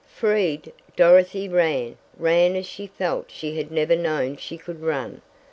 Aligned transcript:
Freed, 0.07 0.73
Dorothy 0.95 1.47
ran 1.47 1.95
ran 2.17 2.55
as 2.55 2.65
she 2.65 2.87
felt 2.87 3.29
she 3.29 3.57
had 3.57 3.69
never 3.71 3.95
known 3.95 4.35
she 4.35 4.57
could 4.57 4.81
run! 4.81 5.21